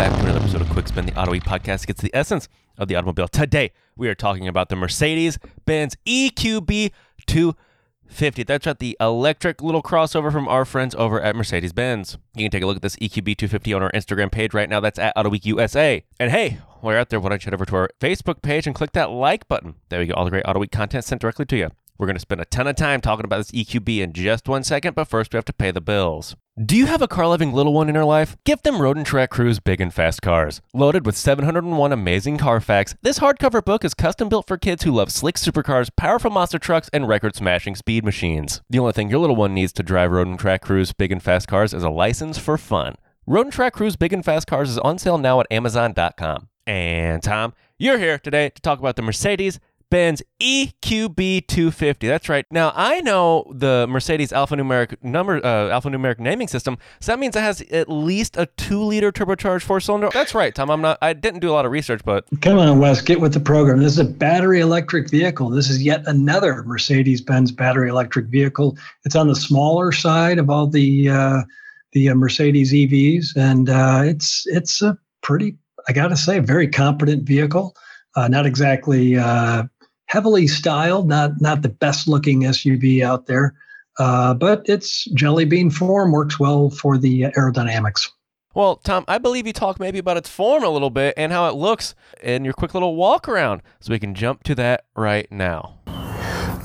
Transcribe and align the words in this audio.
back 0.00 0.16
to 0.16 0.22
another 0.22 0.38
episode 0.38 0.62
of 0.62 0.70
Quick 0.70 0.88
Spin, 0.88 1.04
the 1.04 1.20
Auto 1.20 1.34
podcast 1.34 1.86
gets 1.86 2.00
the 2.00 2.10
essence 2.14 2.48
of 2.78 2.88
the 2.88 2.96
automobile. 2.96 3.28
Today, 3.28 3.70
we 3.98 4.08
are 4.08 4.14
talking 4.14 4.48
about 4.48 4.70
the 4.70 4.76
Mercedes 4.76 5.38
Benz 5.66 5.94
EQB 6.06 6.90
250. 7.26 8.42
That's 8.44 8.66
right, 8.66 8.78
the 8.78 8.96
electric 8.98 9.60
little 9.60 9.82
crossover 9.82 10.32
from 10.32 10.48
our 10.48 10.64
friends 10.64 10.94
over 10.94 11.20
at 11.20 11.36
Mercedes 11.36 11.74
Benz. 11.74 12.16
You 12.34 12.44
can 12.44 12.50
take 12.50 12.62
a 12.62 12.66
look 12.66 12.76
at 12.76 12.82
this 12.82 12.96
EQB 12.96 13.36
250 13.36 13.74
on 13.74 13.82
our 13.82 13.90
Instagram 13.92 14.32
page 14.32 14.54
right 14.54 14.70
now. 14.70 14.80
That's 14.80 14.98
at 14.98 15.12
Auto 15.16 15.28
Week 15.28 15.44
USA. 15.44 16.02
And 16.18 16.30
hey, 16.30 16.60
while 16.80 16.94
you're 16.94 17.00
out 17.00 17.10
there, 17.10 17.20
why 17.20 17.28
don't 17.28 17.44
you 17.44 17.48
head 17.48 17.54
over 17.54 17.66
to 17.66 17.76
our 17.76 17.90
Facebook 18.00 18.40
page 18.40 18.66
and 18.66 18.74
click 18.74 18.92
that 18.92 19.10
like 19.10 19.48
button? 19.48 19.74
There 19.90 20.00
we 20.00 20.06
go, 20.06 20.14
all 20.14 20.24
the 20.24 20.30
great 20.30 20.44
Auto 20.48 20.60
Week 20.60 20.72
content 20.72 21.04
sent 21.04 21.20
directly 21.20 21.44
to 21.44 21.56
you. 21.58 21.68
We're 22.00 22.06
going 22.06 22.16
to 22.16 22.20
spend 22.20 22.40
a 22.40 22.46
ton 22.46 22.66
of 22.66 22.76
time 22.76 23.02
talking 23.02 23.26
about 23.26 23.36
this 23.36 23.50
EQB 23.50 23.98
in 23.98 24.14
just 24.14 24.48
one 24.48 24.64
second, 24.64 24.94
but 24.94 25.04
first 25.04 25.34
we 25.34 25.36
have 25.36 25.44
to 25.44 25.52
pay 25.52 25.70
the 25.70 25.82
bills. 25.82 26.34
Do 26.58 26.74
you 26.74 26.86
have 26.86 27.02
a 27.02 27.06
car 27.06 27.26
loving 27.26 27.52
little 27.52 27.74
one 27.74 27.90
in 27.90 27.94
your 27.94 28.06
life? 28.06 28.38
Give 28.46 28.62
them 28.62 28.80
Road 28.80 28.96
and 28.96 29.04
Track 29.04 29.28
Cruise 29.28 29.60
Big 29.60 29.82
and 29.82 29.92
Fast 29.92 30.22
Cars. 30.22 30.62
Loaded 30.72 31.04
with 31.04 31.14
701 31.14 31.92
amazing 31.92 32.38
car 32.38 32.58
facts, 32.58 32.94
this 33.02 33.18
hardcover 33.18 33.62
book 33.62 33.84
is 33.84 33.92
custom 33.92 34.30
built 34.30 34.46
for 34.46 34.56
kids 34.56 34.82
who 34.82 34.92
love 34.92 35.12
slick 35.12 35.34
supercars, 35.34 35.90
powerful 35.94 36.30
monster 36.30 36.58
trucks, 36.58 36.88
and 36.90 37.06
record 37.06 37.36
smashing 37.36 37.76
speed 37.76 38.02
machines. 38.02 38.62
The 38.70 38.78
only 38.78 38.92
thing 38.92 39.10
your 39.10 39.20
little 39.20 39.36
one 39.36 39.52
needs 39.52 39.74
to 39.74 39.82
drive 39.82 40.10
Road 40.10 40.26
and 40.26 40.38
Track 40.38 40.62
Cruise 40.62 40.94
Big 40.94 41.12
and 41.12 41.22
Fast 41.22 41.48
Cars 41.48 41.74
is 41.74 41.84
a 41.84 41.90
license 41.90 42.38
for 42.38 42.56
fun. 42.56 42.94
Road 43.26 43.42
and 43.42 43.52
Track 43.52 43.74
Cruise 43.74 43.96
Big 43.96 44.14
and 44.14 44.24
Fast 44.24 44.46
Cars 44.46 44.70
is 44.70 44.78
on 44.78 44.98
sale 44.98 45.18
now 45.18 45.38
at 45.40 45.46
Amazon.com. 45.50 46.48
And 46.66 47.22
Tom, 47.22 47.52
you're 47.78 47.98
here 47.98 48.18
today 48.18 48.48
to 48.48 48.62
talk 48.62 48.78
about 48.78 48.96
the 48.96 49.02
Mercedes 49.02 49.60
Benz 49.90 50.22
EQB 50.40 51.46
250. 51.46 52.06
That's 52.06 52.28
right. 52.28 52.46
Now 52.50 52.72
I 52.74 53.00
know 53.00 53.44
the 53.50 53.86
Mercedes 53.88 54.30
alphanumeric 54.30 54.96
number 55.02 55.36
uh, 55.36 55.68
alphanumeric 55.68 56.18
naming 56.18 56.48
system. 56.48 56.78
So 57.00 57.12
that 57.12 57.18
means 57.18 57.36
it 57.36 57.40
has 57.40 57.60
at 57.62 57.90
least 57.90 58.36
a 58.36 58.46
two 58.56 58.82
liter 58.82 59.12
turbocharged 59.12 59.62
four 59.62 59.80
cylinder. 59.80 60.08
That's 60.12 60.34
right, 60.34 60.54
Tom. 60.54 60.70
I'm 60.70 60.80
not. 60.80 60.98
I 61.02 61.12
didn't 61.12 61.40
do 61.40 61.50
a 61.50 61.52
lot 61.52 61.66
of 61.66 61.72
research, 61.72 62.02
but 62.04 62.24
come 62.40 62.58
on, 62.58 62.78
Wes, 62.78 63.02
get 63.02 63.20
with 63.20 63.34
the 63.34 63.40
program. 63.40 63.80
This 63.80 63.92
is 63.92 63.98
a 63.98 64.04
battery 64.04 64.60
electric 64.60 65.10
vehicle. 65.10 65.50
This 65.50 65.68
is 65.68 65.82
yet 65.82 66.02
another 66.06 66.62
Mercedes 66.64 67.20
Benz 67.20 67.50
battery 67.50 67.88
electric 67.88 68.26
vehicle. 68.26 68.78
It's 69.04 69.16
on 69.16 69.28
the 69.28 69.36
smaller 69.36 69.92
side 69.92 70.38
of 70.38 70.48
all 70.48 70.66
the 70.68 71.08
uh, 71.08 71.42
the 71.92 72.10
uh, 72.10 72.14
Mercedes 72.14 72.72
EVs, 72.72 73.36
and 73.36 73.68
uh, 73.68 74.02
it's 74.04 74.46
it's 74.46 74.82
a 74.82 74.96
pretty, 75.22 75.56
I 75.88 75.92
got 75.92 76.08
to 76.08 76.16
say, 76.16 76.38
very 76.38 76.68
competent 76.68 77.24
vehicle. 77.24 77.74
Uh, 78.16 78.28
not 78.28 78.46
exactly 78.46 79.16
uh, 79.16 79.64
heavily 80.10 80.48
styled, 80.48 81.08
not 81.08 81.40
not 81.40 81.62
the 81.62 81.68
best 81.68 82.08
looking 82.08 82.42
SUV 82.42 83.02
out 83.02 83.26
there, 83.26 83.54
uh, 83.98 84.34
but 84.34 84.68
its 84.68 85.04
jelly 85.14 85.44
bean 85.44 85.70
form 85.70 86.10
works 86.10 86.38
well 86.38 86.68
for 86.70 86.98
the 86.98 87.22
aerodynamics. 87.36 88.08
Well, 88.52 88.76
Tom, 88.76 89.04
I 89.06 89.18
believe 89.18 89.46
you 89.46 89.52
talked 89.52 89.78
maybe 89.78 90.00
about 90.00 90.16
its 90.16 90.28
form 90.28 90.64
a 90.64 90.68
little 90.68 90.90
bit 90.90 91.14
and 91.16 91.30
how 91.30 91.48
it 91.48 91.54
looks 91.54 91.94
in 92.20 92.44
your 92.44 92.52
quick 92.52 92.74
little 92.74 92.96
walk 92.96 93.28
around. 93.28 93.62
So 93.78 93.92
we 93.92 94.00
can 94.00 94.12
jump 94.12 94.42
to 94.44 94.56
that 94.56 94.84
right 94.96 95.30
now. 95.30 95.78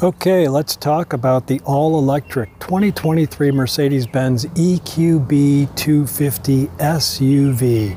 Okay, 0.02 0.48
let's 0.48 0.76
talk 0.76 1.14
about 1.14 1.46
the 1.46 1.62
all 1.64 2.00
electric 2.00 2.50
2023 2.60 3.52
Mercedes 3.52 4.08
Benz 4.08 4.46
EQB 4.46 5.76
250 5.76 6.68
SUV. 6.68 7.96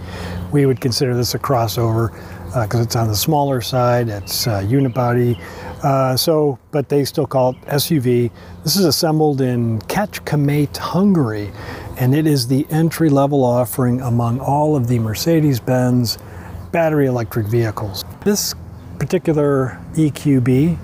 We 0.52 0.66
would 0.66 0.80
consider 0.82 1.16
this 1.16 1.34
a 1.34 1.38
crossover 1.38 2.14
because 2.62 2.80
uh, 2.80 2.84
it's 2.84 2.96
on 2.96 3.08
the 3.08 3.16
smaller 3.16 3.60
side. 3.60 4.08
It's 4.08 4.46
uh, 4.46 4.60
unibody. 4.60 5.40
Uh, 5.82 6.16
so, 6.16 6.58
but 6.70 6.88
they 6.88 7.04
still 7.04 7.26
call 7.26 7.50
it 7.50 7.60
SUV. 7.62 8.30
This 8.64 8.76
is 8.76 8.84
assembled 8.84 9.40
in 9.40 9.78
Kecskemét, 9.82 10.76
Hungary, 10.76 11.52
and 11.98 12.14
it 12.14 12.26
is 12.26 12.48
the 12.48 12.66
entry 12.70 13.10
level 13.10 13.44
offering 13.44 14.00
among 14.00 14.40
all 14.40 14.76
of 14.76 14.88
the 14.88 14.98
Mercedes 14.98 15.60
Benz 15.60 16.18
battery 16.72 17.06
electric 17.06 17.46
vehicles. 17.46 18.04
This 18.24 18.54
particular 18.98 19.80
EQB 19.94 20.76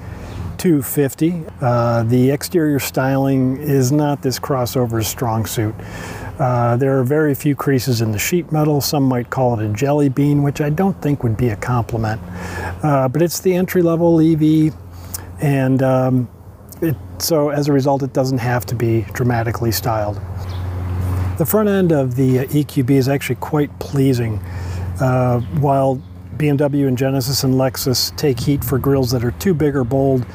250, 0.59 1.45
uh, 1.61 2.05
the 2.05 2.31
exterior 2.31 2.79
styling 2.79 3.57
is 3.59 3.93
not 3.93 4.23
this 4.23 4.39
crossover's 4.39 5.07
strong 5.07 5.45
suit. 5.45 5.75
Uh, 6.39 6.77
there 6.77 6.99
are 6.99 7.05
very 7.05 7.35
few 7.35 7.55
creases 7.55 8.01
in 8.01 8.11
the 8.13 8.19
sheet 8.19 8.51
metal. 8.51 8.81
Some 8.81 9.05
might 9.05 9.31
call 9.31 9.59
it 9.59 9.65
a 9.65 9.73
jelly 9.73 10.09
bean, 10.09 10.43
which 10.43 10.61
I 10.61 10.69
don't 10.69 11.01
think 11.01 11.23
would 11.23 11.37
be 11.37 11.49
a 11.49 11.57
compliment. 11.57 12.21
Uh, 12.83 13.09
but 13.09 13.23
it's 13.23 13.41
the 13.41 13.55
entry 13.55 13.83
level 13.83 14.21
EV, 14.21 14.75
and 15.41 15.83
um, 15.83 16.29
it, 16.83 16.97
so 17.19 17.51
as 17.51 17.69
a 17.69 17.73
result, 17.73 18.03
it 18.03 18.13
doesn't 18.13 18.39
have 18.39 18.67
to 18.67 18.75
be 18.75 19.03
dramatically 19.13 19.71
styled. 19.71 20.21
The 21.39 21.47
front 21.47 21.69
end 21.69 21.93
of 21.93 22.17
the 22.17 22.39
EQB 22.47 22.91
is 22.91 23.09
actually 23.09 23.37
quite 23.37 23.77
pleasing. 23.79 24.41
Uh, 25.01 25.41
while 25.61 26.01
BMW 26.37 26.87
and 26.89 26.99
Genesis 26.99 27.45
and 27.45 27.55
Lexus 27.55 28.17
take 28.17 28.41
heat 28.41 28.65
for 28.65 28.79
grills 28.79 29.11
that 29.13 29.25
are 29.25 29.33
too 29.33 29.55
big 29.55 29.77
or 29.77 29.85
bold, 29.85 30.27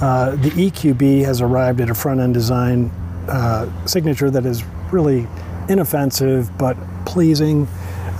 uh, 0.00 0.36
the 0.36 0.50
EQB 0.50 1.24
has 1.24 1.40
arrived 1.40 1.80
at 1.80 1.90
a 1.90 1.94
front 1.94 2.20
end 2.20 2.34
design 2.34 2.90
uh, 3.28 3.70
signature 3.86 4.30
that 4.30 4.44
is 4.44 4.62
really 4.94 5.26
inoffensive 5.68 6.56
but 6.56 6.76
pleasing. 7.04 7.68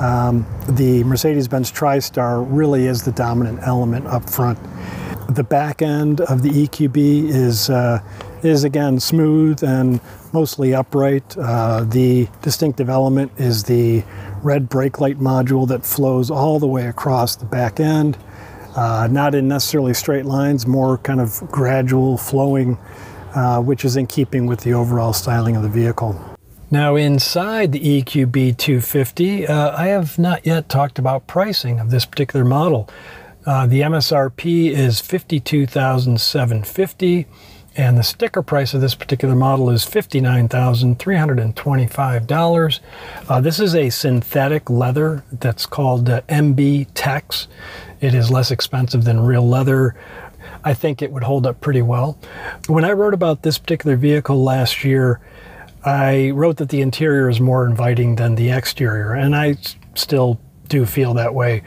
Um, 0.00 0.44
the 0.68 1.04
Mercedes 1.04 1.46
Benz 1.46 1.70
TriStar 1.70 2.44
really 2.48 2.86
is 2.86 3.04
the 3.04 3.12
dominant 3.12 3.60
element 3.62 4.06
up 4.06 4.28
front. 4.28 4.58
The 5.28 5.44
back 5.44 5.80
end 5.80 6.20
of 6.20 6.42
the 6.42 6.50
EQB 6.50 7.28
is, 7.28 7.70
uh, 7.70 8.00
is 8.42 8.64
again 8.64 8.98
smooth 9.00 9.62
and 9.62 10.00
mostly 10.32 10.74
upright. 10.74 11.36
Uh, 11.38 11.84
the 11.84 12.28
distinctive 12.42 12.90
element 12.90 13.32
is 13.38 13.64
the 13.64 14.02
red 14.42 14.68
brake 14.68 15.00
light 15.00 15.18
module 15.18 15.66
that 15.68 15.86
flows 15.86 16.30
all 16.30 16.58
the 16.58 16.66
way 16.66 16.86
across 16.86 17.36
the 17.36 17.46
back 17.46 17.80
end. 17.80 18.18
Uh, 18.76 19.08
not 19.10 19.34
in 19.34 19.46
necessarily 19.46 19.94
straight 19.94 20.26
lines, 20.26 20.66
more 20.66 20.98
kind 20.98 21.20
of 21.20 21.40
gradual 21.52 22.18
flowing, 22.18 22.76
uh, 23.34 23.60
which 23.62 23.84
is 23.84 23.96
in 23.96 24.06
keeping 24.06 24.46
with 24.46 24.60
the 24.60 24.74
overall 24.74 25.12
styling 25.12 25.54
of 25.54 25.62
the 25.62 25.68
vehicle. 25.68 26.33
Now, 26.70 26.96
inside 26.96 27.72
the 27.72 28.02
EQB 28.02 28.56
250, 28.56 29.46
uh, 29.46 29.76
I 29.76 29.88
have 29.88 30.18
not 30.18 30.46
yet 30.46 30.68
talked 30.68 30.98
about 30.98 31.26
pricing 31.26 31.78
of 31.78 31.90
this 31.90 32.04
particular 32.04 32.44
model. 32.44 32.88
Uh, 33.46 33.66
the 33.66 33.82
MSRP 33.82 34.70
is 34.70 35.00
52750 35.00 37.26
and 37.76 37.98
the 37.98 38.02
sticker 38.02 38.42
price 38.42 38.72
of 38.72 38.80
this 38.80 38.94
particular 38.94 39.34
model 39.34 39.68
is 39.70 39.84
$59,325. 39.84 42.80
Uh, 43.28 43.40
this 43.40 43.58
is 43.58 43.74
a 43.74 43.90
synthetic 43.90 44.70
leather 44.70 45.24
that's 45.32 45.66
called 45.66 46.08
uh, 46.08 46.20
MB 46.22 46.86
Tex. 46.94 47.48
It 48.00 48.14
is 48.14 48.30
less 48.30 48.52
expensive 48.52 49.04
than 49.04 49.20
real 49.20 49.46
leather. 49.46 49.94
I 50.62 50.72
think 50.72 51.02
it 51.02 51.10
would 51.10 51.24
hold 51.24 51.46
up 51.46 51.60
pretty 51.60 51.82
well. 51.82 52.16
When 52.68 52.84
I 52.84 52.92
wrote 52.92 53.14
about 53.14 53.42
this 53.42 53.58
particular 53.58 53.96
vehicle 53.96 54.40
last 54.42 54.84
year, 54.84 55.20
I 55.84 56.30
wrote 56.30 56.56
that 56.56 56.70
the 56.70 56.80
interior 56.80 57.28
is 57.28 57.40
more 57.40 57.66
inviting 57.66 58.16
than 58.16 58.36
the 58.36 58.50
exterior, 58.50 59.12
and 59.12 59.36
I 59.36 59.56
still 59.94 60.40
do 60.68 60.86
feel 60.86 61.14
that 61.14 61.34
way. 61.34 61.62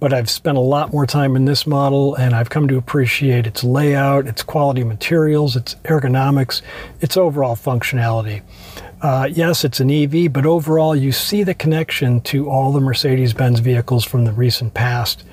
But 0.00 0.12
I've 0.12 0.30
spent 0.30 0.56
a 0.56 0.62
lot 0.62 0.92
more 0.92 1.06
time 1.06 1.36
in 1.36 1.44
this 1.44 1.66
model, 1.66 2.14
and 2.14 2.34
I've 2.34 2.50
come 2.50 2.66
to 2.68 2.76
appreciate 2.76 3.46
its 3.46 3.62
layout, 3.62 4.26
its 4.26 4.42
quality 4.42 4.82
materials, 4.82 5.56
its 5.56 5.76
ergonomics, 5.84 6.62
its 7.00 7.16
overall 7.16 7.54
functionality. 7.54 8.42
Uh, 9.02 9.28
yes, 9.30 9.64
it's 9.64 9.80
an 9.80 9.90
EV, 9.90 10.32
but 10.32 10.44
overall, 10.44 10.96
you 10.96 11.12
see 11.12 11.42
the 11.42 11.54
connection 11.54 12.20
to 12.22 12.50
all 12.50 12.72
the 12.72 12.80
Mercedes 12.80 13.32
Benz 13.32 13.60
vehicles 13.60 14.04
from 14.04 14.24
the 14.24 14.32
recent 14.32 14.74
past. 14.74 15.24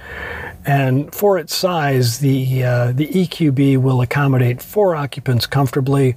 And 0.65 1.13
for 1.13 1.37
its 1.37 1.55
size, 1.55 2.19
the, 2.19 2.63
uh, 2.63 2.91
the 2.91 3.07
EQB 3.07 3.77
will 3.77 4.01
accommodate 4.01 4.61
four 4.61 4.95
occupants 4.95 5.47
comfortably 5.47 6.15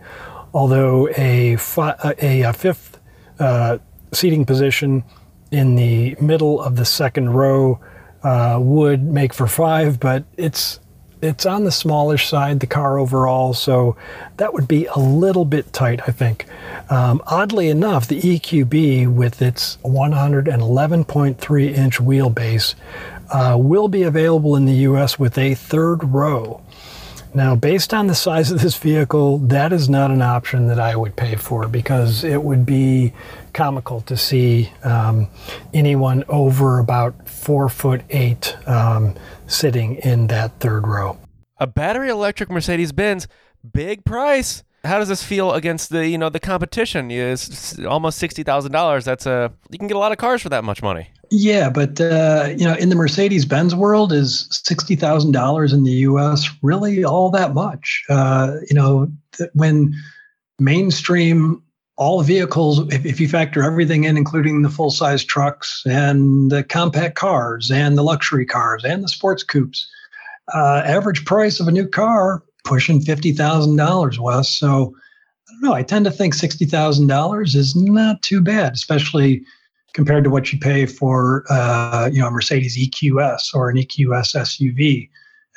although 0.52 1.08
a, 1.16 1.56
fi- 1.56 1.96
a, 2.20 2.42
a, 2.42 2.52
fifth 2.52 2.98
uh, 3.38 3.78
seating 4.12 4.44
position 4.44 5.04
in 5.50 5.74
the 5.74 6.16
middle 6.20 6.60
of 6.60 6.76
the 6.76 6.84
second 6.84 7.30
row 7.30 7.80
uh, 8.22 8.58
would 8.60 9.02
make 9.02 9.32
for 9.32 9.46
five, 9.46 9.98
but 9.98 10.24
it's 10.36 10.80
it's 11.22 11.44
on 11.44 11.64
the 11.64 11.72
smallish 11.72 12.28
side, 12.28 12.60
the 12.60 12.66
car 12.66 12.98
overall, 12.98 13.52
so 13.52 13.96
that 14.38 14.54
would 14.54 14.66
be 14.66 14.86
a 14.86 14.98
little 14.98 15.44
bit 15.44 15.70
tight, 15.72 16.00
I 16.08 16.12
think. 16.12 16.46
Um, 16.88 17.22
oddly 17.26 17.68
enough, 17.68 18.08
the 18.08 18.20
EQB 18.20 19.12
with 19.12 19.42
its 19.42 19.76
111.3 19.84 21.74
inch 21.74 21.98
wheelbase 21.98 22.74
uh, 23.30 23.56
will 23.58 23.88
be 23.88 24.02
available 24.02 24.56
in 24.56 24.64
the 24.64 24.72
US 24.72 25.18
with 25.18 25.36
a 25.36 25.54
third 25.54 26.04
row. 26.04 26.62
Now, 27.32 27.54
based 27.54 27.94
on 27.94 28.08
the 28.08 28.14
size 28.14 28.50
of 28.50 28.60
this 28.60 28.76
vehicle, 28.76 29.38
that 29.38 29.72
is 29.72 29.88
not 29.88 30.10
an 30.10 30.20
option 30.20 30.66
that 30.66 30.80
I 30.80 30.96
would 30.96 31.14
pay 31.14 31.36
for 31.36 31.68
because 31.68 32.24
it 32.24 32.42
would 32.42 32.66
be 32.66 33.12
comical 33.52 34.00
to 34.02 34.16
see 34.16 34.72
um, 34.82 35.28
anyone 35.72 36.24
over 36.28 36.80
about 36.80 37.28
four 37.28 37.68
foot 37.68 38.02
eight 38.10 38.56
um, 38.66 39.14
sitting 39.46 39.96
in 39.96 40.26
that 40.26 40.58
third 40.58 40.88
row. 40.88 41.18
A 41.58 41.66
battery 41.66 42.08
electric 42.08 42.50
Mercedes 42.50 42.90
Benz, 42.90 43.28
big 43.72 44.04
price. 44.04 44.64
How 44.84 44.98
does 44.98 45.08
this 45.08 45.22
feel 45.22 45.52
against 45.52 45.90
the 45.90 46.08
you 46.08 46.16
know 46.16 46.30
the 46.30 46.40
competition? 46.40 47.10
Is 47.10 47.78
almost 47.86 48.18
sixty 48.18 48.42
thousand 48.42 48.72
dollars. 48.72 49.04
That's 49.04 49.26
a 49.26 49.52
you 49.70 49.78
can 49.78 49.88
get 49.88 49.96
a 49.96 50.00
lot 50.00 50.12
of 50.12 50.18
cars 50.18 50.42
for 50.42 50.48
that 50.48 50.64
much 50.64 50.82
money. 50.82 51.08
Yeah, 51.30 51.70
but 51.70 52.00
uh, 52.00 52.48
you 52.56 52.64
know, 52.64 52.74
in 52.74 52.88
the 52.88 52.96
Mercedes 52.96 53.44
Benz 53.44 53.74
world, 53.74 54.12
is 54.12 54.48
sixty 54.50 54.96
thousand 54.96 55.32
dollars 55.32 55.72
in 55.72 55.84
the 55.84 55.92
U.S. 55.92 56.48
really 56.62 57.04
all 57.04 57.30
that 57.30 57.54
much? 57.54 58.04
Uh, 58.08 58.56
you 58.68 58.74
know, 58.74 59.10
th- 59.32 59.50
when 59.54 59.94
mainstream 60.58 61.62
all 61.96 62.22
vehicles, 62.22 62.80
if, 62.92 63.04
if 63.04 63.20
you 63.20 63.28
factor 63.28 63.62
everything 63.62 64.04
in, 64.04 64.16
including 64.16 64.62
the 64.62 64.70
full 64.70 64.90
size 64.90 65.22
trucks 65.22 65.82
and 65.84 66.50
the 66.50 66.64
compact 66.64 67.14
cars 67.14 67.70
and 67.70 67.98
the 67.98 68.02
luxury 68.02 68.46
cars 68.46 68.82
and 68.84 69.04
the 69.04 69.08
sports 69.08 69.42
coupes, 69.42 69.86
uh, 70.54 70.82
average 70.84 71.26
price 71.26 71.60
of 71.60 71.68
a 71.68 71.72
new 71.72 71.86
car 71.86 72.42
pushing 72.64 73.00
fifty 73.00 73.32
thousand 73.32 73.76
dollars, 73.76 74.18
Wes. 74.18 74.48
So 74.48 74.94
I 75.48 75.52
don't 75.52 75.62
know. 75.62 75.74
I 75.74 75.82
tend 75.82 76.04
to 76.04 76.10
think 76.10 76.34
sixty 76.34 76.64
thousand 76.64 77.06
dollars 77.06 77.54
is 77.54 77.74
not 77.76 78.22
too 78.22 78.40
bad, 78.40 78.74
especially 78.74 79.42
compared 79.92 80.24
to 80.24 80.30
what 80.30 80.52
you 80.52 80.58
pay 80.58 80.86
for 80.86 81.44
uh, 81.50 82.08
you 82.12 82.20
know 82.20 82.28
a 82.28 82.30
Mercedes 82.30 82.78
EQS 82.78 83.54
or 83.54 83.70
an 83.70 83.76
EQS 83.76 84.36
SUV 84.36 85.08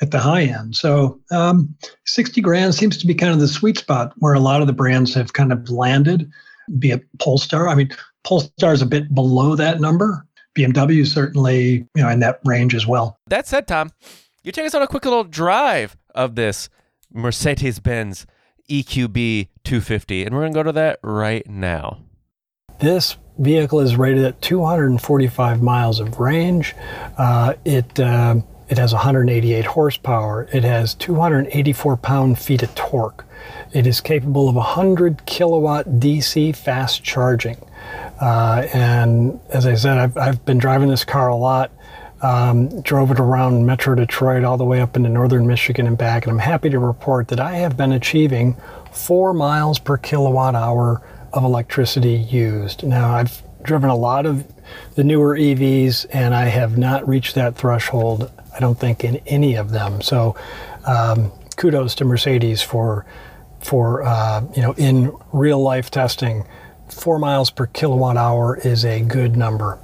at 0.02 0.10
the 0.10 0.18
high 0.18 0.42
end. 0.42 0.74
So 0.76 1.20
um, 1.30 1.74
60 2.04 2.40
grand 2.40 2.74
seems 2.74 2.96
to 2.98 3.06
be 3.06 3.14
kind 3.14 3.32
of 3.32 3.40
the 3.40 3.48
sweet 3.48 3.78
spot 3.78 4.12
where 4.18 4.34
a 4.34 4.40
lot 4.40 4.60
of 4.60 4.66
the 4.66 4.72
brands 4.72 5.14
have 5.14 5.32
kind 5.32 5.52
of 5.52 5.70
landed, 5.70 6.30
be 6.78 6.90
it 6.90 7.04
Polestar. 7.20 7.68
I 7.68 7.74
mean, 7.74 7.90
Polestar 8.24 8.72
is 8.72 8.82
a 8.82 8.86
bit 8.86 9.14
below 9.14 9.54
that 9.56 9.80
number. 9.80 10.26
BMW 10.56 11.06
certainly, 11.06 11.86
you 11.94 12.02
know, 12.02 12.08
in 12.08 12.20
that 12.20 12.40
range 12.44 12.74
as 12.74 12.86
well. 12.86 13.18
That 13.26 13.46
said, 13.46 13.66
Tom, 13.66 13.90
you 14.42 14.52
take 14.52 14.66
us 14.66 14.74
on 14.74 14.82
a 14.82 14.86
quick 14.86 15.04
little 15.04 15.24
drive 15.24 15.96
of 16.14 16.34
this 16.34 16.68
Mercedes-Benz 17.14 18.26
EQB 18.68 19.48
250, 19.62 20.24
and 20.24 20.34
we're 20.34 20.42
going 20.42 20.52
to 20.52 20.58
go 20.58 20.62
to 20.64 20.72
that 20.72 20.98
right 21.02 21.46
now. 21.48 22.00
This 22.80 23.16
vehicle 23.38 23.80
is 23.80 23.96
rated 23.96 24.24
at 24.24 24.40
245 24.42 25.62
miles 25.62 26.00
of 26.00 26.18
range. 26.18 26.74
Uh, 27.16 27.54
it 27.64 27.98
uh, 28.00 28.36
it 28.68 28.78
has 28.78 28.92
188 28.92 29.66
horsepower. 29.66 30.48
It 30.52 30.64
has 30.64 30.94
284 30.94 31.96
pound 31.98 32.38
feet 32.38 32.62
of 32.62 32.74
torque. 32.74 33.24
It 33.72 33.86
is 33.86 34.00
capable 34.00 34.48
of 34.48 34.54
100 34.54 35.26
kilowatt 35.26 35.86
DC 35.86 36.56
fast 36.56 37.04
charging. 37.04 37.58
Uh, 38.20 38.66
and 38.72 39.40
as 39.50 39.66
I 39.66 39.74
said, 39.74 39.98
I've, 39.98 40.16
I've 40.16 40.44
been 40.44 40.58
driving 40.58 40.88
this 40.88 41.04
car 41.04 41.28
a 41.28 41.36
lot. 41.36 41.70
Um, 42.22 42.80
drove 42.80 43.10
it 43.10 43.20
around 43.20 43.66
Metro 43.66 43.94
Detroit 43.94 44.44
all 44.44 44.56
the 44.56 44.64
way 44.64 44.80
up 44.80 44.96
into 44.96 45.10
northern 45.10 45.46
Michigan 45.46 45.86
and 45.86 45.98
back, 45.98 46.24
and 46.24 46.32
I'm 46.32 46.38
happy 46.38 46.70
to 46.70 46.78
report 46.78 47.28
that 47.28 47.40
I 47.40 47.56
have 47.56 47.76
been 47.76 47.92
achieving 47.92 48.56
four 48.92 49.34
miles 49.34 49.78
per 49.78 49.98
kilowatt 49.98 50.54
hour 50.54 51.02
of 51.34 51.44
electricity 51.44 52.14
used. 52.14 52.82
Now, 52.82 53.14
I've 53.14 53.42
driven 53.62 53.90
a 53.90 53.96
lot 53.96 54.24
of 54.24 54.46
the 54.94 55.04
newer 55.04 55.36
EVs, 55.36 56.06
and 56.12 56.34
I 56.34 56.44
have 56.46 56.78
not 56.78 57.06
reached 57.06 57.34
that 57.34 57.56
threshold 57.56 58.30
I 58.54 58.60
don't 58.60 58.78
think 58.78 59.04
in 59.04 59.16
any 59.26 59.56
of 59.56 59.70
them. 59.70 60.00
So 60.00 60.36
um, 60.86 61.32
kudos 61.56 61.94
to 61.96 62.04
Mercedes 62.04 62.62
for 62.62 63.04
for 63.60 64.02
uh, 64.02 64.44
you 64.54 64.62
know 64.62 64.72
in 64.74 65.14
real 65.32 65.60
life 65.60 65.90
testing, 65.90 66.46
four 66.88 67.18
miles 67.18 67.50
per 67.50 67.66
kilowatt 67.66 68.16
hour 68.16 68.56
is 68.58 68.84
a 68.84 69.00
good 69.00 69.36
number. 69.36 69.78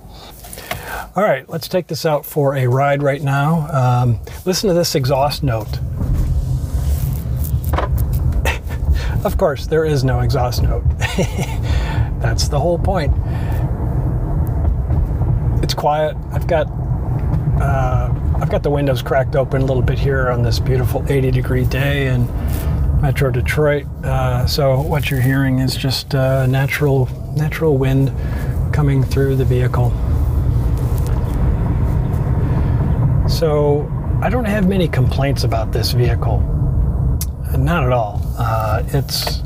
All 1.17 1.23
right, 1.25 1.49
let's 1.49 1.69
take 1.69 1.87
this 1.87 2.05
out 2.07 2.25
for 2.25 2.57
a 2.57 2.67
ride 2.67 3.03
right 3.03 3.23
now. 3.23 3.69
Um, 3.73 4.21
listen 4.45 4.69
to 4.69 4.75
this 4.75 4.95
exhaust 4.95 5.43
note. 5.43 5.69
of 9.25 9.37
course, 9.37 9.67
there 9.67 9.85
is 9.85 10.05
no 10.05 10.21
exhaust 10.21 10.63
note. 10.63 10.85
That's 12.21 12.49
the 12.49 12.59
whole 12.59 12.79
point. 12.79 13.13
It's 15.63 15.75
quiet. 15.75 16.17
I've 16.33 16.47
got 16.47 16.67
uh, 17.61 18.13
I've 18.41 18.51
got 18.51 18.63
the 18.63 18.71
windows 18.71 19.03
cracked 19.03 19.37
open 19.37 19.63
a 19.63 19.65
little 19.65 19.83
bit 19.83 19.99
here 19.99 20.31
on 20.31 20.43
this 20.43 20.59
beautiful 20.59 21.05
80 21.09 21.31
degree 21.31 21.65
day 21.65 22.07
in 22.07 22.27
Metro 23.01 23.31
Detroit. 23.31 23.87
Uh, 24.03 24.47
so 24.47 24.81
what 24.81 25.11
you're 25.11 25.21
hearing 25.21 25.59
is 25.59 25.77
just 25.77 26.15
uh, 26.15 26.47
natural 26.47 27.09
natural 27.37 27.77
wind 27.77 28.13
coming 28.73 29.03
through 29.03 29.37
the 29.37 29.45
vehicle. 29.45 29.93
So 33.41 33.91
I 34.21 34.29
don't 34.29 34.45
have 34.45 34.69
many 34.69 34.87
complaints 34.87 35.45
about 35.45 35.73
this 35.73 35.93
vehicle. 35.93 36.41
Not 37.57 37.85
at 37.85 37.91
all. 37.91 38.21
Uh, 38.37 38.83
it's 38.89 39.41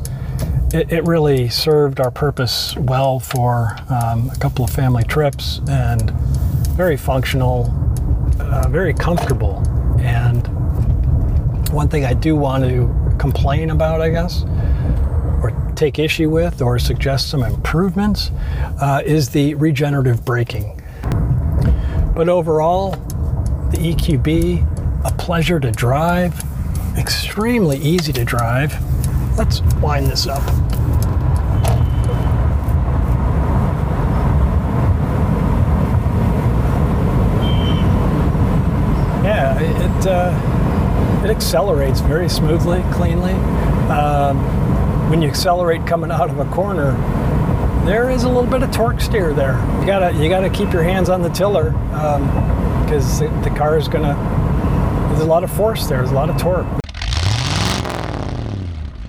it, 0.73 0.91
it, 0.91 1.05
really 1.05 1.47
served 1.47 2.01
our 2.01 2.11
purpose 2.11 2.75
well 2.75 3.21
for 3.21 3.77
um, 3.89 4.29
a 4.31 4.35
couple 4.37 4.65
of 4.65 4.69
family 4.69 5.05
trips 5.05 5.61
and 5.69 6.11
very 6.75 6.97
functional 6.97 7.73
uh, 8.41 8.67
very 8.67 8.93
comfortable. 8.93 9.63
And 10.01 10.45
one 11.69 11.87
thing 11.87 12.03
I 12.03 12.13
do 12.13 12.35
want 12.35 12.65
to 12.65 12.93
complain 13.17 13.69
about, 13.69 14.01
I 14.01 14.09
guess, 14.09 14.43
or 15.41 15.53
take 15.77 15.99
issue 15.99 16.29
with, 16.29 16.61
or 16.61 16.79
suggest 16.79 17.29
some 17.29 17.43
improvements, 17.43 18.31
uh, 18.81 19.03
is 19.05 19.29
the 19.29 19.53
regenerative 19.55 20.25
braking. 20.25 20.81
But 22.13 22.27
overall, 22.27 22.95
the 23.75 23.93
EQB, 23.93 25.05
a 25.05 25.11
pleasure 25.17 25.59
to 25.59 25.71
drive, 25.71 26.43
extremely 26.97 27.77
easy 27.77 28.13
to 28.13 28.23
drive. 28.23 28.73
Let's 29.37 29.61
wind 29.81 30.07
this 30.07 30.27
up. 30.27 30.43
Yeah, 39.23 39.59
it 39.59 40.07
uh, 40.07 41.21
it 41.25 41.29
accelerates 41.29 41.99
very 42.01 42.29
smoothly, 42.29 42.83
cleanly. 42.93 43.33
Um, 43.89 44.37
when 45.09 45.21
you 45.21 45.27
accelerate 45.27 45.85
coming 45.85 46.11
out 46.11 46.29
of 46.29 46.39
a 46.39 46.45
corner, 46.45 46.91
there 47.85 48.09
is 48.09 48.23
a 48.23 48.29
little 48.29 48.49
bit 48.49 48.63
of 48.63 48.71
torque 48.71 49.01
steer 49.01 49.33
there. 49.33 49.59
You 49.81 49.85
gotta 49.85 50.13
you 50.13 50.29
gotta 50.29 50.49
keep 50.49 50.71
your 50.71 50.83
hands 50.83 51.09
on 51.09 51.21
the 51.21 51.29
tiller 51.29 51.73
because 52.85 53.19
the 53.19 53.53
car 53.57 53.77
is 53.77 53.87
gonna. 53.87 54.15
There's 55.09 55.21
a 55.21 55.25
lot 55.25 55.43
of 55.43 55.51
force 55.51 55.87
there. 55.87 55.97
There's 55.97 56.11
a 56.11 56.15
lot 56.15 56.29
of 56.29 56.37
torque. 56.37 56.67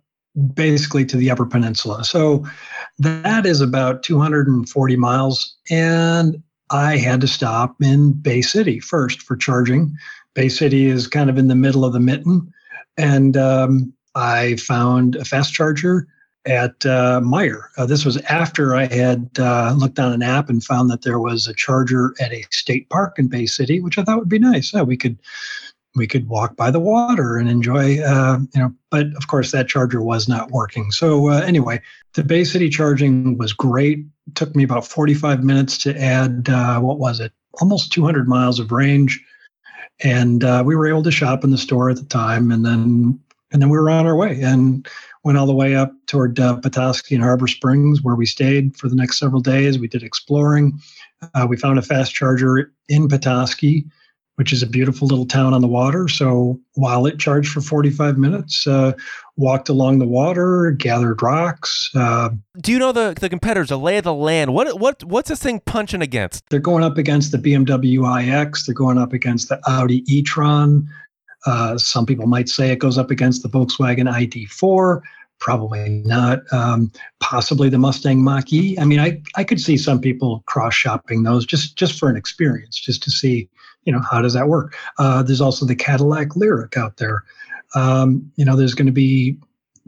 basically 0.54 1.04
to 1.06 1.16
the 1.16 1.30
Upper 1.30 1.46
Peninsula. 1.46 2.04
So 2.04 2.46
that 2.98 3.46
is 3.46 3.60
about 3.60 4.02
240 4.02 4.96
miles. 4.96 5.56
And 5.70 6.42
I 6.70 6.96
had 6.96 7.20
to 7.20 7.28
stop 7.28 7.76
in 7.82 8.12
Bay 8.12 8.42
City 8.42 8.80
first 8.80 9.20
for 9.22 9.36
charging 9.36 9.96
Bay 10.34 10.48
City 10.48 10.86
is 10.86 11.06
kind 11.06 11.28
of 11.28 11.38
in 11.38 11.48
the 11.48 11.54
middle 11.54 11.84
of 11.84 11.92
the 11.92 12.00
mitten. 12.00 12.52
And 12.96 13.36
um, 13.36 13.92
I 14.14 14.56
found 14.56 15.16
a 15.16 15.24
fast 15.24 15.52
charger 15.52 16.06
at 16.44 16.84
uh, 16.84 17.20
Meijer. 17.20 17.68
Uh, 17.76 17.86
this 17.86 18.04
was 18.04 18.16
after 18.22 18.74
I 18.74 18.86
had 18.86 19.30
uh, 19.38 19.74
looked 19.76 19.98
on 19.98 20.12
an 20.12 20.22
app 20.22 20.48
and 20.48 20.62
found 20.62 20.90
that 20.90 21.02
there 21.02 21.20
was 21.20 21.46
a 21.46 21.54
charger 21.54 22.14
at 22.20 22.32
a 22.32 22.44
state 22.50 22.88
park 22.90 23.18
in 23.18 23.28
Bay 23.28 23.46
City, 23.46 23.80
which 23.80 23.98
I 23.98 24.02
thought 24.02 24.18
would 24.18 24.28
be 24.28 24.38
nice. 24.38 24.72
Yeah, 24.74 24.82
we 24.82 24.96
could 24.96 25.18
we 25.94 26.06
could 26.06 26.28
walk 26.28 26.56
by 26.56 26.70
the 26.70 26.80
water 26.80 27.36
and 27.36 27.48
enjoy, 27.48 28.00
uh, 28.00 28.38
you 28.54 28.60
know. 28.60 28.72
But 28.90 29.08
of 29.16 29.26
course, 29.28 29.52
that 29.52 29.68
charger 29.68 30.02
was 30.02 30.28
not 30.28 30.50
working. 30.50 30.90
So 30.90 31.30
uh, 31.30 31.40
anyway, 31.40 31.80
the 32.14 32.24
Bay 32.24 32.44
City 32.44 32.68
charging 32.68 33.38
was 33.38 33.52
great. 33.52 33.98
It 34.26 34.34
took 34.34 34.54
me 34.54 34.64
about 34.64 34.86
45 34.86 35.44
minutes 35.44 35.78
to 35.78 36.00
add 36.00 36.48
uh, 36.48 36.80
what 36.80 36.98
was 36.98 37.20
it, 37.20 37.32
almost 37.60 37.92
200 37.92 38.28
miles 38.28 38.58
of 38.58 38.72
range, 38.72 39.22
and 40.02 40.42
we 40.64 40.76
were 40.76 40.88
able 40.88 41.02
to 41.02 41.10
shop 41.10 41.44
in 41.44 41.50
the 41.50 41.58
store 41.58 41.90
at 41.90 41.96
the 41.96 42.04
time, 42.04 42.50
and 42.50 42.64
then 42.64 43.18
and 43.52 43.60
then 43.60 43.68
we 43.68 43.78
were 43.78 43.90
on 43.90 44.06
our 44.06 44.16
way 44.16 44.40
and 44.40 44.88
went 45.24 45.38
all 45.38 45.46
the 45.46 45.54
way 45.54 45.74
up 45.74 45.92
toward 46.06 46.40
uh, 46.40 46.56
Petoskey 46.56 47.14
and 47.14 47.22
Harbor 47.22 47.46
Springs, 47.46 48.02
where 48.02 48.16
we 48.16 48.26
stayed 48.26 48.76
for 48.76 48.88
the 48.88 48.96
next 48.96 49.18
several 49.18 49.40
days. 49.40 49.78
We 49.78 49.88
did 49.88 50.02
exploring. 50.02 50.80
Uh, 51.34 51.46
we 51.48 51.56
found 51.56 51.78
a 51.78 51.82
fast 51.82 52.14
charger 52.14 52.72
in 52.88 53.08
Petoskey, 53.08 53.84
which 54.36 54.52
is 54.52 54.62
a 54.62 54.66
beautiful 54.66 55.06
little 55.06 55.26
town 55.26 55.52
on 55.52 55.60
the 55.60 55.68
water. 55.68 56.08
So 56.08 56.58
while 56.74 57.06
it 57.06 57.18
charged 57.18 57.52
for 57.52 57.60
45 57.60 58.16
minutes, 58.16 58.66
uh, 58.66 58.92
walked 59.36 59.68
along 59.68 59.98
the 59.98 60.06
water, 60.06 60.70
gathered 60.72 61.22
rocks. 61.22 61.90
Uh, 61.94 62.30
Do 62.60 62.72
you 62.72 62.78
know 62.78 62.92
the 62.92 63.14
the 63.18 63.28
competitors, 63.28 63.68
the 63.68 63.78
lay 63.78 63.98
of 63.98 64.04
the 64.04 64.14
land? 64.14 64.54
What 64.54 64.80
what 64.80 65.04
what's 65.04 65.28
this 65.28 65.42
thing 65.42 65.60
punching 65.60 66.02
against? 66.02 66.44
They're 66.50 66.60
going 66.60 66.84
up 66.84 66.98
against 66.98 67.32
the 67.32 67.38
BMW 67.38 68.00
iX. 68.22 68.66
They're 68.66 68.74
going 68.74 68.98
up 68.98 69.12
against 69.12 69.48
the 69.48 69.60
Audi 69.66 70.02
e-tron. 70.12 70.88
Uh, 71.44 71.76
some 71.76 72.06
people 72.06 72.26
might 72.26 72.48
say 72.48 72.70
it 72.70 72.78
goes 72.78 72.98
up 72.98 73.10
against 73.10 73.42
the 73.42 73.48
Volkswagen 73.48 74.08
ID4. 74.08 75.00
Probably 75.40 75.88
not. 76.04 76.40
Um, 76.52 76.92
possibly 77.18 77.68
the 77.68 77.78
Mustang 77.78 78.22
Mach 78.22 78.52
E. 78.52 78.78
I 78.78 78.84
mean, 78.84 79.00
I, 79.00 79.20
I 79.34 79.42
could 79.42 79.60
see 79.60 79.76
some 79.76 80.00
people 80.00 80.44
cross 80.46 80.72
shopping 80.72 81.24
those 81.24 81.44
just 81.44 81.76
just 81.76 81.98
for 81.98 82.08
an 82.08 82.16
experience, 82.16 82.78
just 82.78 83.02
to 83.02 83.10
see, 83.10 83.48
you 83.84 83.92
know, 83.92 84.00
how 84.00 84.22
does 84.22 84.34
that 84.34 84.48
work. 84.48 84.76
Uh, 84.98 85.22
there's 85.22 85.40
also 85.40 85.66
the 85.66 85.74
Cadillac 85.74 86.28
Lyriq 86.30 86.76
out 86.76 86.96
there. 86.98 87.24
Um, 87.74 88.30
you 88.36 88.44
know, 88.44 88.56
there's 88.56 88.74
going 88.74 88.86
to 88.86 88.92
be 88.92 89.36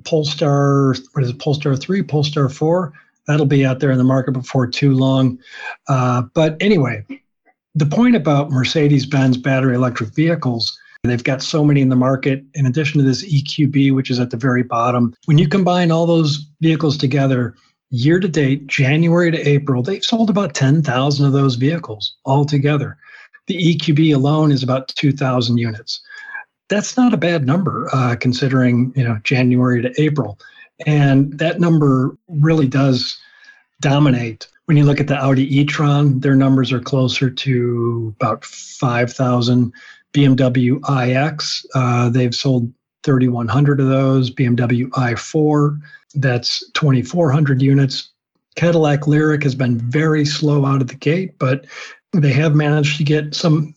Polestar. 0.04 0.94
What 1.12 1.24
is 1.24 1.30
it? 1.30 1.38
Polestar 1.38 1.76
three, 1.76 2.02
Polestar 2.02 2.48
four. 2.48 2.92
That'll 3.26 3.46
be 3.46 3.64
out 3.64 3.80
there 3.80 3.90
in 3.90 3.98
the 3.98 4.04
market 4.04 4.32
before 4.32 4.66
too 4.66 4.94
long. 4.94 5.38
Uh, 5.88 6.22
but 6.34 6.56
anyway, 6.60 7.06
the 7.74 7.86
point 7.86 8.16
about 8.16 8.50
Mercedes-Benz 8.50 9.38
battery 9.38 9.74
electric 9.74 10.10
vehicles 10.10 10.78
They've 11.04 11.22
got 11.22 11.42
so 11.42 11.64
many 11.64 11.82
in 11.82 11.90
the 11.90 11.96
market. 11.96 12.42
In 12.54 12.64
addition 12.66 12.98
to 12.98 13.06
this 13.06 13.24
EQB, 13.24 13.94
which 13.94 14.10
is 14.10 14.18
at 14.18 14.30
the 14.30 14.38
very 14.38 14.62
bottom, 14.62 15.14
when 15.26 15.36
you 15.36 15.48
combine 15.48 15.90
all 15.90 16.06
those 16.06 16.46
vehicles 16.62 16.96
together, 16.96 17.54
year 17.90 18.18
to 18.18 18.28
date, 18.28 18.66
January 18.66 19.30
to 19.30 19.48
April, 19.48 19.82
they've 19.82 20.04
sold 20.04 20.30
about 20.30 20.54
10,000 20.54 21.26
of 21.26 21.32
those 21.32 21.56
vehicles 21.56 22.16
altogether. 22.24 22.96
The 23.46 23.76
EQB 23.76 24.14
alone 24.14 24.52
is 24.52 24.62
about 24.62 24.88
2,000 24.88 25.58
units. 25.58 26.00
That's 26.68 26.96
not 26.96 27.12
a 27.12 27.18
bad 27.18 27.46
number 27.46 27.88
uh, 27.92 28.16
considering 28.16 28.92
you 28.96 29.04
know 29.04 29.18
January 29.22 29.82
to 29.82 30.02
April, 30.02 30.38
and 30.86 31.38
that 31.38 31.60
number 31.60 32.16
really 32.28 32.66
does 32.66 33.18
dominate. 33.80 34.48
When 34.64 34.78
you 34.78 34.84
look 34.84 34.98
at 34.98 35.08
the 35.08 35.16
Audi 35.16 35.58
e-tron, 35.58 36.20
their 36.20 36.34
numbers 36.34 36.72
are 36.72 36.80
closer 36.80 37.28
to 37.28 38.14
about 38.18 38.44
5,000. 38.44 39.72
BMW 40.14 40.78
iX, 40.88 41.66
uh, 41.74 42.08
they've 42.08 42.34
sold 42.34 42.72
3,100 43.02 43.80
of 43.80 43.88
those. 43.88 44.30
BMW 44.30 44.88
i4, 44.90 45.78
that's 46.14 46.68
2,400 46.72 47.60
units. 47.60 48.10
Cadillac 48.56 49.00
Lyriq 49.02 49.42
has 49.42 49.54
been 49.54 49.78
very 49.78 50.24
slow 50.24 50.64
out 50.64 50.80
of 50.80 50.86
the 50.86 50.94
gate, 50.94 51.38
but 51.38 51.66
they 52.23 52.33
have 52.33 52.54
managed 52.54 52.99
to 52.99 53.04
get 53.04 53.35
some, 53.35 53.75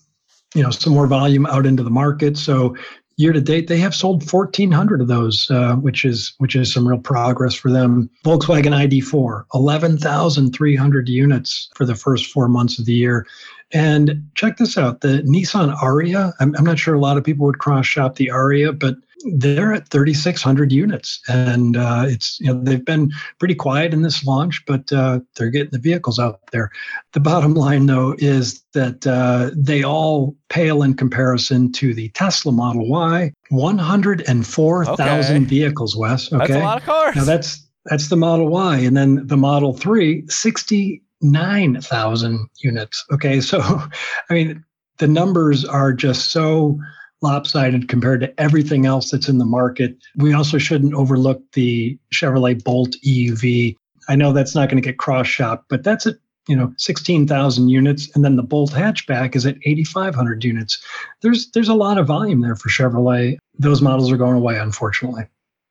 you 0.53 0.63
know, 0.63 0.70
some 0.70 0.94
more 0.94 1.08
volume 1.08 1.46
out 1.46 1.65
into 1.65 1.84
the 1.84 1.89
market. 1.89 2.38
So 2.38 2.75
year 3.17 3.34
to 3.34 3.41
date, 3.41 3.67
they 3.67 3.79
have 3.79 3.96
sold 3.96 4.32
1,400 4.32 5.01
of 5.01 5.08
those, 5.08 5.50
uh, 5.50 5.75
which 5.75 6.06
is 6.06 6.34
which 6.38 6.56
is 6.56 6.72
some 6.72 6.88
real 6.88 7.00
progress 7.00 7.56
for 7.56 7.72
them. 7.72 8.10
Volkswagen 8.24 8.74
ID4, 8.74 9.46
11,300 9.53 11.10
units 11.10 11.70
for 11.75 11.86
the 11.86 11.96
first 11.96 12.27
four 12.27 12.48
months 12.48 12.79
of 12.79 12.86
the 12.86 12.94
year. 12.94 13.25
And 13.74 14.24
check 14.36 14.57
this 14.57 14.77
out 14.77 15.01
the 15.01 15.24
Nissan 15.24 15.75
Ariya. 15.77 16.33
I'm, 16.39 16.55
I'm 16.55 16.63
not 16.63 16.79
sure 16.79 16.95
a 16.95 17.00
lot 17.00 17.17
of 17.17 17.24
people 17.24 17.45
would 17.45 17.59
cross 17.59 17.86
shop 17.86 18.15
the 18.15 18.27
Ariya, 18.27 18.77
but 18.77 18.95
they're 19.33 19.74
at 19.74 19.89
3,600 19.89 20.71
units. 20.71 21.19
And 21.27 21.75
uh, 21.75 22.05
it's, 22.07 22.39
you 22.39 22.53
know, 22.53 22.62
they've 22.62 22.83
been 22.83 23.12
pretty 23.39 23.55
quiet 23.55 23.93
in 23.93 24.01
this 24.01 24.24
launch, 24.24 24.63
but 24.65 24.91
uh, 24.93 25.19
they're 25.36 25.50
getting 25.50 25.71
the 25.71 25.79
vehicles 25.79 26.19
out 26.19 26.39
there. 26.51 26.71
The 27.13 27.19
bottom 27.19 27.53
line, 27.53 27.88
though, 27.88 28.15
is 28.19 28.63
that 28.74 29.05
uh, 29.07 29.51
they 29.55 29.83
all 29.83 30.36
pale 30.50 30.83
in 30.83 30.93
comparison 30.93 31.71
to 31.74 31.93
the 31.93 32.09
Tesla 32.09 32.51
Model 32.51 32.88
Y. 32.88 33.33
104,000 33.50 35.36
okay. 35.36 35.45
vehicles, 35.45 35.95
Wes. 35.95 36.31
Okay. 36.31 36.38
That's 36.38 36.62
a 36.62 36.63
lot 36.63 36.77
of 36.77 36.83
cars. 36.83 37.15
Now 37.15 37.24
that's 37.24 37.65
that's 37.86 38.09
the 38.09 38.17
Model 38.17 38.47
Y. 38.50 38.77
And 38.79 38.97
then 38.97 39.25
the 39.25 39.38
Model 39.38 39.74
3, 39.74 40.25
60 40.27 41.01
9,000 41.21 42.47
units. 42.59 43.05
Okay, 43.12 43.41
so 43.41 43.59
I 43.62 44.33
mean, 44.33 44.63
the 44.97 45.07
numbers 45.07 45.65
are 45.65 45.93
just 45.93 46.31
so 46.31 46.79
lopsided 47.21 47.88
compared 47.88 48.21
to 48.21 48.39
everything 48.39 48.86
else 48.86 49.12
that's 49.12 49.29
in 49.29 49.38
the 49.38 49.45
market. 49.45 49.97
We 50.17 50.33
also 50.33 50.57
shouldn't 50.57 50.93
overlook 50.93 51.41
the 51.53 51.97
Chevrolet 52.13 52.63
Bolt 52.63 52.95
EUV. 53.05 53.75
I 54.07 54.15
know 54.15 54.33
that's 54.33 54.55
not 54.55 54.69
going 54.69 54.81
to 54.81 54.88
get 54.88 55.00
cross 55.00 55.27
shopped, 55.27 55.65
but 55.69 55.83
that's 55.83 56.05
at 56.05 56.15
you 56.47 56.55
know 56.55 56.74
16,000 56.77 57.69
units, 57.69 58.09
and 58.15 58.24
then 58.24 58.36
the 58.36 58.43
Bolt 58.43 58.71
hatchback 58.71 59.36
is 59.36 59.45
at 59.45 59.57
8,500 59.65 60.43
units. 60.43 60.81
There's 61.21 61.50
there's 61.51 61.69
a 61.69 61.74
lot 61.74 61.97
of 61.97 62.07
volume 62.07 62.41
there 62.41 62.55
for 62.55 62.69
Chevrolet. 62.69 63.38
Those 63.57 63.81
models 63.81 64.12
are 64.12 64.17
going 64.17 64.36
away, 64.36 64.57
unfortunately. 64.57 65.27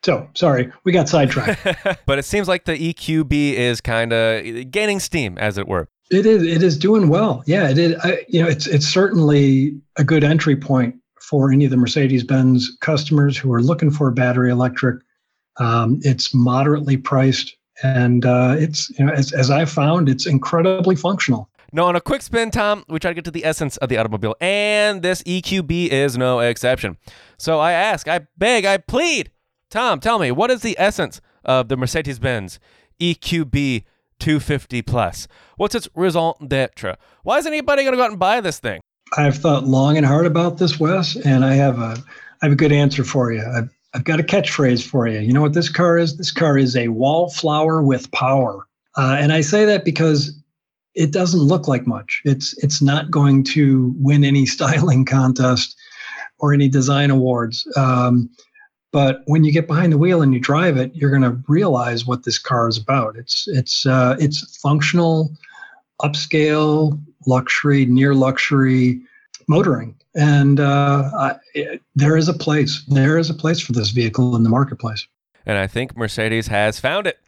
So 0.06 0.30
sorry, 0.34 0.72
we 0.84 0.92
got 0.92 1.08
sidetracked. 1.08 1.64
but 2.06 2.16
it 2.20 2.24
seems 2.24 2.46
like 2.46 2.64
the 2.64 2.94
EQB 2.94 3.54
is 3.54 3.80
kind 3.80 4.12
of 4.12 4.70
gaining 4.70 5.00
steam, 5.00 5.36
as 5.36 5.58
it 5.58 5.66
were. 5.66 5.88
It 6.12 6.24
is. 6.24 6.44
It 6.44 6.62
is 6.62 6.78
doing 6.78 7.08
well. 7.08 7.42
Yeah, 7.44 7.68
it 7.68 7.76
is. 7.76 7.96
I, 8.04 8.24
you 8.28 8.40
know, 8.40 8.48
it's 8.48 8.68
it's 8.68 8.86
certainly 8.86 9.76
a 9.96 10.04
good 10.04 10.22
entry 10.22 10.54
point 10.54 10.94
for 11.20 11.50
any 11.50 11.64
of 11.64 11.72
the 11.72 11.76
Mercedes-Benz 11.76 12.76
customers 12.80 13.36
who 13.36 13.52
are 13.52 13.60
looking 13.60 13.90
for 13.90 14.06
a 14.06 14.12
battery 14.12 14.48
electric. 14.48 15.02
Um, 15.56 15.98
it's 16.02 16.32
moderately 16.32 16.96
priced, 16.96 17.56
and 17.82 18.24
uh, 18.24 18.54
it's 18.56 18.88
you 18.96 19.06
know, 19.06 19.12
as 19.12 19.32
as 19.32 19.50
I 19.50 19.64
found, 19.64 20.08
it's 20.08 20.24
incredibly 20.24 20.94
functional. 20.94 21.50
No, 21.72 21.86
on 21.86 21.96
a 21.96 22.00
quick 22.00 22.22
spin, 22.22 22.52
Tom, 22.52 22.84
we 22.88 23.00
try 23.00 23.10
to 23.10 23.14
get 23.16 23.24
to 23.24 23.32
the 23.32 23.44
essence 23.44 23.76
of 23.78 23.88
the 23.88 23.98
automobile, 23.98 24.36
and 24.40 25.02
this 25.02 25.24
EQB 25.24 25.88
is 25.88 26.16
no 26.16 26.38
exception. 26.38 26.96
So 27.38 27.58
I 27.58 27.72
ask, 27.72 28.06
I 28.06 28.20
beg, 28.38 28.64
I 28.64 28.76
plead 28.76 29.32
Tom, 29.70 29.98
tell 29.98 30.18
me, 30.18 30.30
what 30.30 30.50
is 30.50 30.62
the 30.62 30.76
essence 30.78 31.20
of 31.44 31.68
the 31.68 31.76
Mercedes 31.76 32.18
Benz 32.18 32.60
EQB 33.00 33.84
250 34.18 34.82
Plus? 34.82 35.26
What's 35.56 35.74
its 35.74 35.88
raison 35.94 36.34
d'etre? 36.46 36.96
Why 37.24 37.38
is 37.38 37.46
anybody 37.46 37.82
going 37.82 37.92
to 37.92 37.96
go 37.96 38.04
out 38.04 38.10
and 38.10 38.18
buy 38.18 38.40
this 38.40 38.60
thing? 38.60 38.80
I've 39.16 39.36
thought 39.36 39.64
long 39.64 39.96
and 39.96 40.06
hard 40.06 40.26
about 40.26 40.58
this, 40.58 40.78
Wes, 40.78 41.16
and 41.16 41.44
I 41.44 41.54
have 41.54 41.78
a, 41.78 41.96
I 42.42 42.46
have 42.46 42.52
a 42.52 42.56
good 42.56 42.72
answer 42.72 43.02
for 43.02 43.32
you. 43.32 43.44
I've, 43.56 43.70
I've 43.94 44.04
got 44.04 44.20
a 44.20 44.24
catchphrase 44.24 44.86
for 44.86 45.08
you. 45.08 45.18
You 45.18 45.32
know 45.32 45.42
what 45.42 45.54
this 45.54 45.68
car 45.68 45.98
is? 45.98 46.16
This 46.16 46.32
car 46.32 46.56
is 46.56 46.76
a 46.76 46.88
wallflower 46.88 47.82
with 47.82 48.10
power. 48.12 48.66
Uh, 48.96 49.16
and 49.18 49.32
I 49.32 49.40
say 49.40 49.64
that 49.64 49.84
because 49.84 50.36
it 50.94 51.12
doesn't 51.12 51.40
look 51.40 51.68
like 51.68 51.86
much. 51.86 52.22
It's 52.24 52.56
it's 52.62 52.80
not 52.80 53.10
going 53.10 53.44
to 53.44 53.94
win 53.98 54.24
any 54.24 54.46
styling 54.46 55.04
contest 55.04 55.76
or 56.38 56.52
any 56.52 56.68
design 56.68 57.10
awards. 57.10 57.66
Um, 57.76 58.30
but 58.96 59.20
when 59.26 59.44
you 59.44 59.52
get 59.52 59.66
behind 59.66 59.92
the 59.92 59.98
wheel 59.98 60.22
and 60.22 60.32
you 60.32 60.40
drive 60.40 60.78
it, 60.78 60.90
you're 60.94 61.10
going 61.10 61.20
to 61.20 61.38
realize 61.48 62.06
what 62.06 62.24
this 62.24 62.38
car 62.38 62.66
is 62.66 62.78
about. 62.78 63.14
It's 63.14 63.46
it's 63.46 63.84
uh, 63.84 64.16
it's 64.18 64.56
functional, 64.56 65.36
upscale, 66.00 66.98
luxury, 67.26 67.84
near 67.84 68.14
luxury 68.14 69.02
motoring, 69.48 69.94
and 70.14 70.60
uh, 70.60 71.10
I, 71.14 71.78
there 71.94 72.16
is 72.16 72.30
a 72.30 72.32
place. 72.32 72.84
There 72.88 73.18
is 73.18 73.28
a 73.28 73.34
place 73.34 73.60
for 73.60 73.72
this 73.72 73.90
vehicle 73.90 74.34
in 74.34 74.44
the 74.44 74.48
marketplace. 74.48 75.06
And 75.44 75.58
I 75.58 75.66
think 75.66 75.94
Mercedes 75.94 76.46
has 76.46 76.80
found 76.80 77.06
it. 77.06 77.18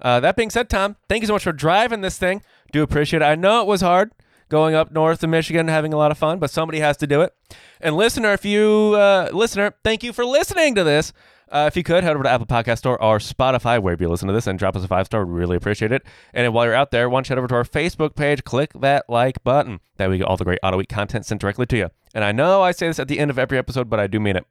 Uh, 0.00 0.20
that 0.20 0.36
being 0.36 0.50
said, 0.50 0.70
Tom, 0.70 0.94
thank 1.08 1.22
you 1.22 1.26
so 1.26 1.32
much 1.32 1.42
for 1.42 1.52
driving 1.52 2.00
this 2.00 2.16
thing. 2.16 2.42
Do 2.70 2.84
appreciate 2.84 3.22
it. 3.22 3.24
I 3.24 3.34
know 3.34 3.60
it 3.60 3.66
was 3.66 3.80
hard 3.80 4.12
going 4.48 4.74
up 4.74 4.90
north 4.90 5.20
to 5.20 5.26
Michigan, 5.26 5.68
having 5.68 5.92
a 5.92 5.96
lot 5.96 6.10
of 6.10 6.18
fun, 6.18 6.38
but 6.38 6.50
somebody 6.50 6.80
has 6.80 6.96
to 6.98 7.06
do 7.06 7.20
it. 7.20 7.34
And 7.80 7.96
listener, 7.96 8.32
if 8.32 8.44
you 8.44 8.94
uh, 8.96 9.30
listener, 9.32 9.74
thank 9.84 10.02
you 10.02 10.12
for 10.12 10.24
listening 10.24 10.74
to 10.74 10.84
this. 10.84 11.12
Uh, 11.50 11.64
if 11.66 11.76
you 11.76 11.82
could 11.82 12.04
head 12.04 12.14
over 12.14 12.22
to 12.22 12.28
Apple 12.28 12.46
Podcast 12.46 12.78
Store 12.78 13.02
or 13.02 13.18
Spotify, 13.18 13.80
wherever 13.80 14.02
you 14.02 14.08
listen 14.08 14.28
to 14.28 14.34
this, 14.34 14.46
and 14.46 14.58
drop 14.58 14.76
us 14.76 14.84
a 14.84 14.88
five 14.88 15.06
star. 15.06 15.24
We'd 15.24 15.38
really 15.38 15.56
appreciate 15.56 15.92
it. 15.92 16.02
And 16.34 16.52
while 16.52 16.66
you're 16.66 16.74
out 16.74 16.90
there, 16.90 17.08
why 17.08 17.16
don't 17.16 17.28
you 17.28 17.32
head 17.32 17.38
over 17.38 17.48
to 17.48 17.54
our 17.54 17.64
Facebook 17.64 18.14
page, 18.14 18.44
click 18.44 18.72
that 18.80 19.08
like 19.08 19.42
button. 19.44 19.80
That 19.96 20.10
you 20.10 20.18
get 20.18 20.26
all 20.26 20.36
the 20.36 20.44
great 20.44 20.58
Auto 20.62 20.76
Week 20.76 20.88
content 20.88 21.24
sent 21.24 21.40
directly 21.40 21.66
to 21.66 21.76
you. 21.76 21.90
And 22.14 22.24
I 22.24 22.32
know 22.32 22.62
I 22.62 22.72
say 22.72 22.88
this 22.88 22.98
at 22.98 23.08
the 23.08 23.18
end 23.18 23.30
of 23.30 23.38
every 23.38 23.56
episode, 23.56 23.88
but 23.88 24.00
I 24.00 24.06
do 24.06 24.20
mean 24.20 24.36
it. 24.36 24.46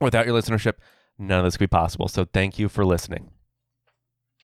Without 0.00 0.26
your 0.26 0.40
listenership, 0.40 0.74
none 1.18 1.40
of 1.40 1.44
this 1.44 1.56
could 1.56 1.70
be 1.70 1.76
possible. 1.76 2.08
So 2.08 2.24
thank 2.24 2.58
you 2.58 2.68
for 2.68 2.84
listening. 2.84 3.30